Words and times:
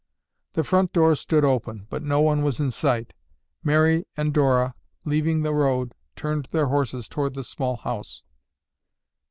The 0.53 0.63
front 0.63 0.93
door 0.93 1.13
stood 1.13 1.45
open 1.45 1.85
but 1.91 2.01
no 2.01 2.21
one 2.21 2.41
was 2.41 2.59
in 2.59 2.71
sight. 2.71 3.13
Mary 3.63 4.07
and 4.17 4.33
Dora, 4.33 4.73
leaving 5.05 5.43
the 5.43 5.53
road, 5.53 5.93
turned 6.15 6.45
their 6.45 6.69
horses 6.69 7.07
toward 7.07 7.35
the 7.35 7.43
small 7.43 7.75
house. 7.77 8.23